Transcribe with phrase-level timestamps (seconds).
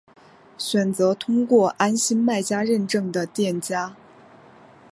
[0.57, 3.95] 选择通过安心卖家认证的店家